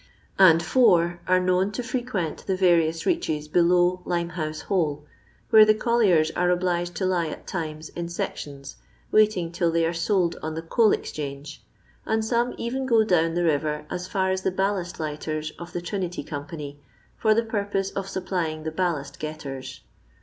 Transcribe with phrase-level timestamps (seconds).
[0.39, 5.05] and i are known to fre quent the variooi reaches below liimehonse Hole,
[5.51, 8.77] where the colliers are obliged to lie at times in seetionsi,
[9.11, 11.59] waiting till they are sold on the Coal Bzchange,
[12.03, 15.81] and aome eren go down the river as fiur as the ballaat lighters of the
[15.81, 16.79] Trinity Company,
[17.15, 19.81] for the purpeaa of supplying the ballast getters.